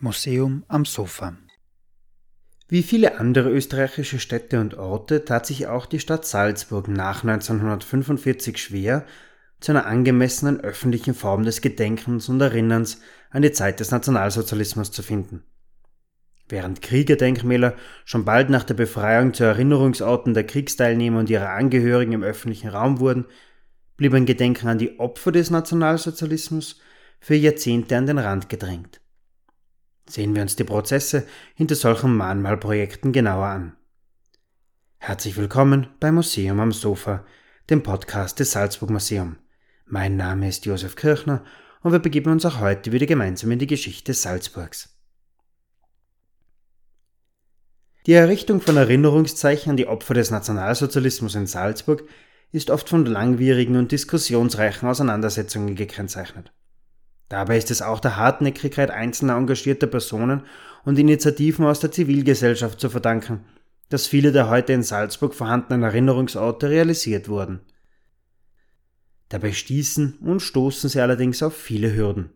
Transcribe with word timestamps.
Museum 0.00 0.64
am 0.66 0.84
Sofa 0.84 1.36
Wie 2.68 2.82
viele 2.82 3.20
andere 3.20 3.50
österreichische 3.50 4.18
Städte 4.18 4.58
und 4.60 4.74
Orte 4.74 5.24
tat 5.24 5.46
sich 5.46 5.68
auch 5.68 5.86
die 5.86 6.00
Stadt 6.00 6.26
Salzburg 6.26 6.88
nach 6.88 7.22
1945 7.22 8.58
schwer, 8.58 9.06
zu 9.60 9.70
einer 9.70 9.86
angemessenen 9.86 10.60
öffentlichen 10.60 11.14
Form 11.14 11.44
des 11.44 11.60
Gedenkens 11.60 12.28
und 12.28 12.40
Erinnerns 12.40 13.00
an 13.30 13.42
die 13.42 13.52
Zeit 13.52 13.78
des 13.78 13.92
Nationalsozialismus 13.92 14.90
zu 14.90 15.04
finden. 15.04 15.44
Während 16.48 16.82
Kriegerdenkmäler 16.82 17.74
schon 18.04 18.24
bald 18.24 18.50
nach 18.50 18.64
der 18.64 18.74
Befreiung 18.74 19.34
zu 19.34 19.44
Erinnerungsorten 19.44 20.34
der 20.34 20.44
Kriegsteilnehmer 20.44 21.20
und 21.20 21.30
ihrer 21.30 21.50
Angehörigen 21.50 22.12
im 22.12 22.24
öffentlichen 22.24 22.70
Raum 22.70 22.98
wurden, 22.98 23.26
blieb 23.96 24.12
ein 24.14 24.26
Gedenken 24.26 24.68
an 24.68 24.78
die 24.78 24.98
Opfer 24.98 25.32
des 25.32 25.50
Nationalsozialismus 25.50 26.80
für 27.20 27.34
Jahrzehnte 27.34 27.96
an 27.96 28.06
den 28.06 28.18
Rand 28.18 28.48
gedrängt. 28.48 29.00
Sehen 30.08 30.34
wir 30.34 30.42
uns 30.42 30.56
die 30.56 30.64
Prozesse 30.64 31.26
hinter 31.54 31.74
solchen 31.74 32.16
Mahnmalprojekten 32.16 33.12
genauer 33.12 33.46
an. 33.46 33.76
Herzlich 34.98 35.36
willkommen 35.36 35.88
beim 36.00 36.16
Museum 36.16 36.60
am 36.60 36.72
Sofa, 36.72 37.24
dem 37.70 37.82
Podcast 37.82 38.40
des 38.40 38.50
Salzburg 38.52 38.90
Museum. 38.90 39.36
Mein 39.86 40.16
Name 40.16 40.48
ist 40.48 40.66
Josef 40.66 40.96
Kirchner 40.96 41.44
und 41.82 41.92
wir 41.92 41.98
begeben 41.98 42.32
uns 42.32 42.44
auch 42.44 42.60
heute 42.60 42.92
wieder 42.92 43.06
gemeinsam 43.06 43.50
in 43.52 43.58
die 43.58 43.66
Geschichte 43.66 44.12
Salzburgs. 44.12 44.90
Die 48.06 48.12
Errichtung 48.12 48.60
von 48.60 48.76
Erinnerungszeichen 48.76 49.70
an 49.70 49.76
die 49.76 49.86
Opfer 49.86 50.12
des 50.14 50.30
Nationalsozialismus 50.30 51.34
in 51.34 51.46
Salzburg 51.46 52.06
ist 52.54 52.70
oft 52.70 52.88
von 52.88 53.04
langwierigen 53.04 53.74
und 53.76 53.90
diskussionsreichen 53.90 54.88
Auseinandersetzungen 54.88 55.74
gekennzeichnet. 55.74 56.52
Dabei 57.28 57.58
ist 57.58 57.72
es 57.72 57.82
auch 57.82 57.98
der 57.98 58.16
Hartnäckigkeit 58.16 58.92
einzelner 58.92 59.36
engagierter 59.36 59.88
Personen 59.88 60.42
und 60.84 60.96
Initiativen 60.96 61.66
aus 61.66 61.80
der 61.80 61.90
Zivilgesellschaft 61.90 62.78
zu 62.78 62.90
verdanken, 62.90 63.44
dass 63.88 64.06
viele 64.06 64.30
der 64.30 64.50
heute 64.50 64.72
in 64.72 64.84
Salzburg 64.84 65.34
vorhandenen 65.34 65.82
Erinnerungsorte 65.82 66.70
realisiert 66.70 67.28
wurden. 67.28 67.58
Dabei 69.30 69.50
stießen 69.50 70.18
und 70.20 70.38
stoßen 70.38 70.88
sie 70.88 71.00
allerdings 71.00 71.42
auf 71.42 71.56
viele 71.56 71.92
Hürden. 71.92 72.30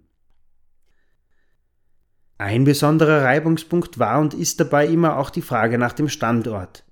Ein 2.39 2.65
besonderer 2.65 3.23
Reibungspunkt 3.23 4.01
war 4.01 4.19
und 4.19 4.35
ist 4.35 4.59
dabei 4.59 4.89
immer 4.89 5.17
auch 5.17 5.31
die 5.31 5.43
Frage 5.43 5.79
nach 5.79 5.93
dem 5.93 6.09
Standort. 6.09 6.88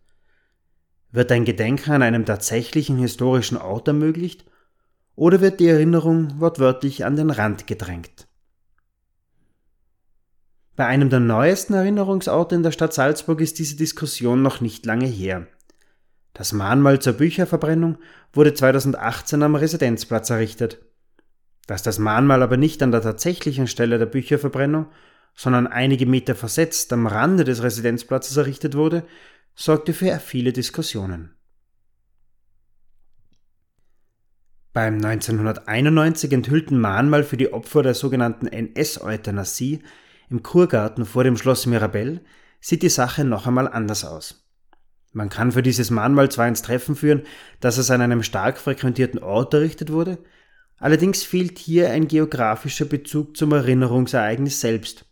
Wird 1.16 1.32
ein 1.32 1.46
Gedenken 1.46 1.92
an 1.92 2.02
einem 2.02 2.26
tatsächlichen 2.26 2.98
historischen 2.98 3.56
Ort 3.56 3.88
ermöglicht 3.88 4.44
oder 5.14 5.40
wird 5.40 5.60
die 5.60 5.66
Erinnerung 5.66 6.38
wortwörtlich 6.40 7.06
an 7.06 7.16
den 7.16 7.30
Rand 7.30 7.66
gedrängt? 7.66 8.28
Bei 10.76 10.84
einem 10.84 11.08
der 11.08 11.20
neuesten 11.20 11.72
Erinnerungsorte 11.72 12.54
in 12.54 12.62
der 12.62 12.70
Stadt 12.70 12.92
Salzburg 12.92 13.40
ist 13.40 13.58
diese 13.58 13.76
Diskussion 13.76 14.42
noch 14.42 14.60
nicht 14.60 14.84
lange 14.84 15.06
her. 15.06 15.46
Das 16.34 16.52
Mahnmal 16.52 17.00
zur 17.00 17.14
Bücherverbrennung 17.14 17.96
wurde 18.34 18.52
2018 18.52 19.42
am 19.42 19.54
Residenzplatz 19.54 20.28
errichtet. 20.28 20.84
Dass 21.66 21.82
das 21.82 21.98
Mahnmal 21.98 22.42
aber 22.42 22.58
nicht 22.58 22.82
an 22.82 22.92
der 22.92 23.00
tatsächlichen 23.00 23.68
Stelle 23.68 23.98
der 23.98 24.04
Bücherverbrennung, 24.04 24.88
sondern 25.34 25.66
einige 25.66 26.04
Meter 26.04 26.34
versetzt 26.34 26.92
am 26.92 27.06
Rande 27.06 27.44
des 27.44 27.62
Residenzplatzes 27.62 28.36
errichtet 28.36 28.74
wurde, 28.74 29.04
sorgte 29.56 29.94
für 29.94 30.18
viele 30.20 30.52
Diskussionen. 30.52 31.34
Beim 34.74 34.96
1991 34.96 36.30
enthüllten 36.32 36.78
Mahnmal 36.78 37.24
für 37.24 37.38
die 37.38 37.54
Opfer 37.54 37.82
der 37.82 37.94
sogenannten 37.94 38.46
NS-Euthanasie 38.46 39.82
im 40.28 40.42
Kurgarten 40.42 41.06
vor 41.06 41.24
dem 41.24 41.38
Schloss 41.38 41.64
Mirabell 41.64 42.20
sieht 42.60 42.82
die 42.82 42.90
Sache 42.90 43.24
noch 43.24 43.46
einmal 43.46 43.68
anders 43.68 44.04
aus. 44.04 44.46
Man 45.12 45.30
kann 45.30 45.52
für 45.52 45.62
dieses 45.62 45.90
Mahnmal 45.90 46.30
zwar 46.30 46.46
ins 46.46 46.60
Treffen 46.60 46.94
führen, 46.94 47.22
dass 47.60 47.78
es 47.78 47.90
an 47.90 48.02
einem 48.02 48.22
stark 48.22 48.58
frequentierten 48.58 49.20
Ort 49.22 49.54
errichtet 49.54 49.90
wurde, 49.90 50.18
allerdings 50.76 51.22
fehlt 51.22 51.58
hier 51.58 51.90
ein 51.90 52.06
geografischer 52.06 52.84
Bezug 52.84 53.34
zum 53.34 53.52
Erinnerungsereignis 53.52 54.60
selbst. 54.60 55.05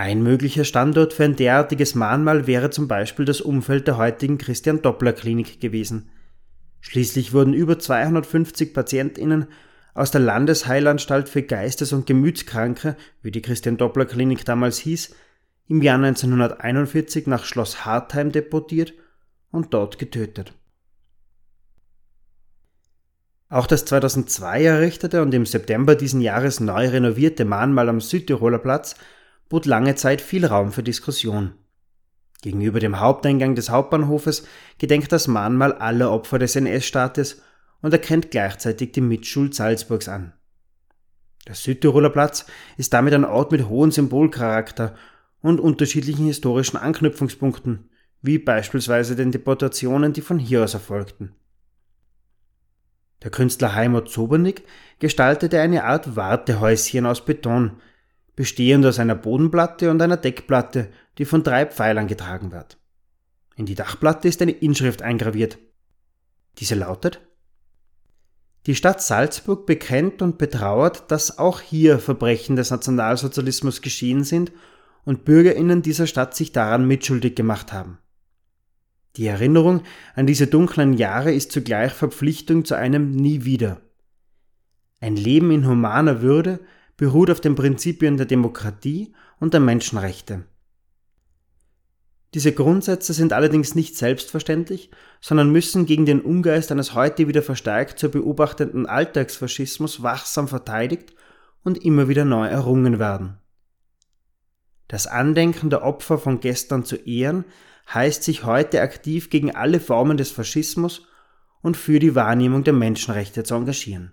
Ein 0.00 0.22
möglicher 0.22 0.64
Standort 0.64 1.12
für 1.12 1.24
ein 1.24 1.36
derartiges 1.36 1.94
Mahnmal 1.94 2.46
wäre 2.46 2.70
zum 2.70 2.88
Beispiel 2.88 3.26
das 3.26 3.42
Umfeld 3.42 3.86
der 3.86 3.98
heutigen 3.98 4.38
Christian 4.38 4.80
Doppler 4.80 5.12
Klinik 5.12 5.60
gewesen. 5.60 6.08
Schließlich 6.80 7.34
wurden 7.34 7.52
über 7.52 7.78
250 7.78 8.72
PatientInnen 8.72 9.48
aus 9.92 10.10
der 10.10 10.22
Landesheilanstalt 10.22 11.28
für 11.28 11.42
Geistes- 11.42 11.92
und 11.92 12.06
Gemütskranke, 12.06 12.96
wie 13.20 13.30
die 13.30 13.42
Christian 13.42 13.76
Doppler 13.76 14.06
Klinik 14.06 14.46
damals 14.46 14.78
hieß, 14.78 15.14
im 15.68 15.82
Jahr 15.82 15.98
1941 15.98 17.26
nach 17.26 17.44
Schloss 17.44 17.84
Hartheim 17.84 18.32
deportiert 18.32 18.94
und 19.50 19.74
dort 19.74 19.98
getötet. 19.98 20.54
Auch 23.50 23.66
das 23.66 23.84
2002 23.84 24.64
errichtete 24.64 25.20
und 25.20 25.34
im 25.34 25.44
September 25.44 25.94
diesen 25.94 26.22
Jahres 26.22 26.58
neu 26.58 26.88
renovierte 26.88 27.44
Mahnmal 27.44 27.90
am 27.90 28.00
Südtiroler 28.00 28.60
Platz 28.60 28.96
bot 29.50 29.66
lange 29.66 29.96
Zeit 29.96 30.22
viel 30.22 30.46
Raum 30.46 30.72
für 30.72 30.82
Diskussion. 30.82 31.52
Gegenüber 32.40 32.80
dem 32.80 33.00
Haupteingang 33.00 33.54
des 33.54 33.68
Hauptbahnhofes 33.68 34.46
gedenkt 34.78 35.12
das 35.12 35.28
Mahnmal 35.28 35.74
aller 35.74 36.10
Opfer 36.10 36.38
des 36.38 36.56
NS-Staates 36.56 37.42
und 37.82 37.92
erkennt 37.92 38.30
gleichzeitig 38.30 38.92
die 38.92 39.02
Mitschuld 39.02 39.54
Salzburgs 39.54 40.08
an. 40.08 40.32
Der 41.46 41.54
Südtiroler 41.54 42.10
Platz 42.10 42.46
ist 42.78 42.92
damit 42.94 43.12
ein 43.12 43.24
Ort 43.24 43.52
mit 43.52 43.68
hohem 43.68 43.90
Symbolcharakter 43.90 44.94
und 45.42 45.60
unterschiedlichen 45.60 46.26
historischen 46.26 46.76
Anknüpfungspunkten, 46.76 47.90
wie 48.22 48.38
beispielsweise 48.38 49.16
den 49.16 49.32
Deportationen, 49.32 50.12
die 50.12 50.20
von 50.20 50.38
hier 50.38 50.62
aus 50.62 50.74
erfolgten. 50.74 51.34
Der 53.22 53.30
Künstler 53.30 53.74
Heimat 53.74 54.08
Zobernick 54.08 54.64
gestaltete 54.98 55.60
eine 55.60 55.84
Art 55.84 56.16
Wartehäuschen 56.16 57.04
aus 57.04 57.24
Beton, 57.24 57.80
bestehend 58.40 58.86
aus 58.86 58.98
einer 58.98 59.16
Bodenplatte 59.16 59.90
und 59.90 60.00
einer 60.00 60.16
Deckplatte, 60.16 60.88
die 61.18 61.26
von 61.26 61.42
drei 61.42 61.66
Pfeilern 61.66 62.06
getragen 62.06 62.52
wird. 62.52 62.78
In 63.54 63.66
die 63.66 63.74
Dachplatte 63.74 64.28
ist 64.28 64.40
eine 64.40 64.52
Inschrift 64.52 65.02
eingraviert. 65.02 65.58
Diese 66.56 66.74
lautet 66.74 67.20
Die 68.64 68.74
Stadt 68.74 69.02
Salzburg 69.02 69.66
bekennt 69.66 70.22
und 70.22 70.38
betrauert, 70.38 71.10
dass 71.10 71.36
auch 71.36 71.60
hier 71.60 71.98
Verbrechen 71.98 72.56
des 72.56 72.70
Nationalsozialismus 72.70 73.82
geschehen 73.82 74.24
sind 74.24 74.52
und 75.04 75.26
Bürgerinnen 75.26 75.82
dieser 75.82 76.06
Stadt 76.06 76.34
sich 76.34 76.50
daran 76.50 76.88
mitschuldig 76.88 77.34
gemacht 77.34 77.74
haben. 77.74 77.98
Die 79.16 79.26
Erinnerung 79.26 79.82
an 80.14 80.26
diese 80.26 80.46
dunklen 80.46 80.94
Jahre 80.94 81.34
ist 81.34 81.52
zugleich 81.52 81.92
Verpflichtung 81.92 82.64
zu 82.64 82.74
einem 82.74 83.10
Nie 83.10 83.44
wieder. 83.44 83.82
Ein 84.98 85.16
Leben 85.16 85.50
in 85.50 85.66
humaner 85.66 86.22
Würde 86.22 86.60
beruht 87.00 87.30
auf 87.30 87.40
den 87.40 87.54
Prinzipien 87.54 88.18
der 88.18 88.26
Demokratie 88.26 89.14
und 89.38 89.54
der 89.54 89.60
Menschenrechte. 89.60 90.44
Diese 92.34 92.52
Grundsätze 92.52 93.14
sind 93.14 93.32
allerdings 93.32 93.74
nicht 93.74 93.96
selbstverständlich, 93.96 94.90
sondern 95.18 95.50
müssen 95.50 95.86
gegen 95.86 96.04
den 96.04 96.20
Ungeist 96.20 96.70
eines 96.70 96.94
heute 96.94 97.26
wieder 97.26 97.40
verstärkt 97.40 97.98
zu 97.98 98.10
beobachtenden 98.10 98.84
Alltagsfaschismus 98.84 100.02
wachsam 100.02 100.46
verteidigt 100.46 101.14
und 101.64 101.82
immer 101.82 102.08
wieder 102.08 102.26
neu 102.26 102.46
errungen 102.46 102.98
werden. 102.98 103.38
Das 104.86 105.06
Andenken 105.06 105.70
der 105.70 105.82
Opfer 105.82 106.18
von 106.18 106.40
gestern 106.40 106.84
zu 106.84 106.96
ehren, 106.96 107.46
heißt 107.94 108.22
sich 108.22 108.44
heute 108.44 108.82
aktiv 108.82 109.30
gegen 109.30 109.54
alle 109.54 109.80
Formen 109.80 110.18
des 110.18 110.30
Faschismus 110.30 111.06
und 111.62 111.78
für 111.78 111.98
die 111.98 112.14
Wahrnehmung 112.14 112.62
der 112.62 112.74
Menschenrechte 112.74 113.42
zu 113.42 113.54
engagieren. 113.54 114.12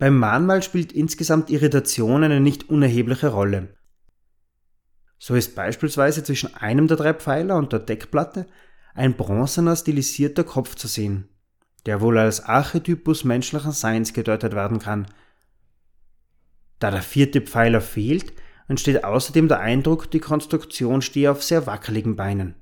Beim 0.00 0.16
Mahnmal 0.18 0.62
spielt 0.62 0.92
insgesamt 0.92 1.50
Irritation 1.50 2.24
eine 2.24 2.40
nicht 2.40 2.70
unerhebliche 2.70 3.28
Rolle. 3.28 3.74
So 5.18 5.34
ist 5.34 5.54
beispielsweise 5.54 6.24
zwischen 6.24 6.56
einem 6.56 6.88
der 6.88 6.96
drei 6.96 7.12
Pfeiler 7.12 7.56
und 7.58 7.74
der 7.74 7.80
Deckplatte 7.80 8.46
ein 8.94 9.14
bronzener 9.18 9.76
stilisierter 9.76 10.42
Kopf 10.42 10.74
zu 10.74 10.88
sehen, 10.88 11.28
der 11.84 12.00
wohl 12.00 12.16
als 12.16 12.42
Archetypus 12.42 13.24
menschlichen 13.24 13.72
Seins 13.72 14.14
gedeutet 14.14 14.54
werden 14.54 14.78
kann. 14.78 15.06
Da 16.78 16.90
der 16.90 17.02
vierte 17.02 17.42
Pfeiler 17.42 17.82
fehlt, 17.82 18.32
entsteht 18.68 19.04
außerdem 19.04 19.48
der 19.48 19.60
Eindruck, 19.60 20.10
die 20.10 20.20
Konstruktion 20.20 21.02
stehe 21.02 21.30
auf 21.30 21.42
sehr 21.42 21.66
wackeligen 21.66 22.16
Beinen. 22.16 22.54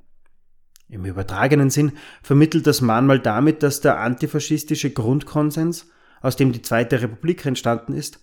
Im 0.89 1.05
übertragenen 1.05 1.71
Sinn 1.71 1.93
vermittelt 2.21 2.67
das 2.67 2.81
Mahnmal 2.81 3.21
damit, 3.21 3.63
dass 3.63 3.81
der 3.81 4.01
antifaschistische 4.01 4.91
Grundkonsens 4.91 5.87
aus 6.21 6.37
dem 6.37 6.53
die 6.53 6.63
Zweite 6.63 7.01
Republik 7.03 7.45
entstanden 7.47 7.93
ist, 7.93 8.21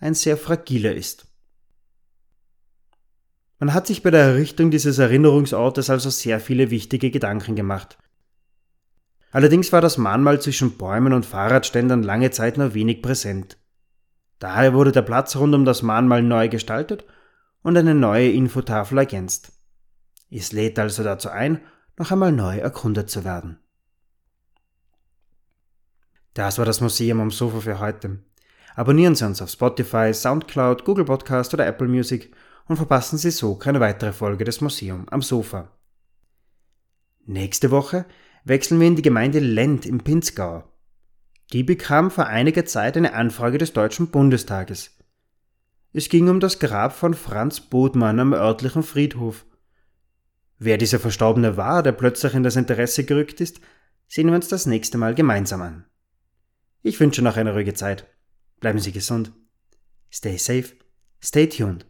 ein 0.00 0.14
sehr 0.14 0.36
fragiler 0.36 0.94
ist. 0.94 1.26
Man 3.58 3.74
hat 3.74 3.86
sich 3.86 4.02
bei 4.02 4.10
der 4.10 4.20
Errichtung 4.20 4.70
dieses 4.70 4.98
Erinnerungsortes 4.98 5.90
also 5.90 6.10
sehr 6.10 6.38
viele 6.38 6.70
wichtige 6.70 7.10
Gedanken 7.10 7.56
gemacht. 7.56 7.98
Allerdings 9.32 9.72
war 9.72 9.80
das 9.80 9.98
Mahnmal 9.98 10.40
zwischen 10.40 10.78
Bäumen 10.78 11.12
und 11.12 11.26
Fahrradständern 11.26 12.02
lange 12.02 12.30
Zeit 12.30 12.56
nur 12.56 12.74
wenig 12.74 13.02
präsent. 13.02 13.58
Daher 14.38 14.74
wurde 14.74 14.92
der 14.92 15.02
Platz 15.02 15.34
rund 15.36 15.54
um 15.54 15.64
das 15.64 15.82
Mahnmal 15.82 16.22
neu 16.22 16.48
gestaltet 16.48 17.04
und 17.62 17.76
eine 17.76 17.94
neue 17.94 18.30
Infotafel 18.30 18.98
ergänzt. 18.98 19.52
Es 20.30 20.52
lädt 20.52 20.78
also 20.78 21.02
dazu 21.02 21.28
ein, 21.28 21.60
noch 21.98 22.12
einmal 22.12 22.32
neu 22.32 22.58
erkundet 22.58 23.10
zu 23.10 23.24
werden. 23.24 23.58
Das 26.38 26.56
war 26.56 26.64
das 26.64 26.80
Museum 26.80 27.18
am 27.18 27.32
Sofa 27.32 27.58
für 27.58 27.80
heute. 27.80 28.20
Abonnieren 28.76 29.16
Sie 29.16 29.26
uns 29.26 29.42
auf 29.42 29.50
Spotify, 29.50 30.14
Soundcloud, 30.14 30.84
Google 30.84 31.04
Podcast 31.04 31.52
oder 31.52 31.66
Apple 31.66 31.88
Music 31.88 32.30
und 32.66 32.76
verpassen 32.76 33.18
Sie 33.18 33.32
so 33.32 33.56
keine 33.56 33.80
weitere 33.80 34.12
Folge 34.12 34.44
des 34.44 34.60
Museum 34.60 35.08
am 35.08 35.20
Sofa. 35.20 35.72
Nächste 37.26 37.72
Woche 37.72 38.06
wechseln 38.44 38.78
wir 38.78 38.86
in 38.86 38.94
die 38.94 39.02
Gemeinde 39.02 39.40
Lend 39.40 39.84
im 39.84 39.98
Pinzgau. 39.98 40.62
Die 41.52 41.64
bekam 41.64 42.08
vor 42.08 42.26
einiger 42.26 42.64
Zeit 42.66 42.96
eine 42.96 43.14
Anfrage 43.14 43.58
des 43.58 43.72
Deutschen 43.72 44.12
Bundestages. 44.12 44.96
Es 45.92 46.08
ging 46.08 46.28
um 46.28 46.38
das 46.38 46.60
Grab 46.60 46.94
von 46.94 47.14
Franz 47.14 47.58
Bodmann 47.58 48.20
am 48.20 48.32
örtlichen 48.32 48.84
Friedhof. 48.84 49.44
Wer 50.60 50.78
dieser 50.78 51.00
Verstorbene 51.00 51.56
war, 51.56 51.82
der 51.82 51.90
plötzlich 51.90 52.34
in 52.34 52.44
das 52.44 52.54
Interesse 52.54 53.02
gerückt 53.02 53.40
ist, 53.40 53.60
sehen 54.06 54.28
wir 54.28 54.36
uns 54.36 54.46
das 54.46 54.66
nächste 54.66 54.98
Mal 54.98 55.16
gemeinsam 55.16 55.62
an. 55.62 55.84
Ich 56.82 57.00
wünsche 57.00 57.22
noch 57.22 57.36
eine 57.36 57.52
ruhige 57.52 57.74
Zeit. 57.74 58.06
Bleiben 58.60 58.78
Sie 58.78 58.92
gesund. 58.92 59.32
Stay 60.10 60.36
safe. 60.36 60.74
Stay 61.22 61.48
tuned. 61.48 61.86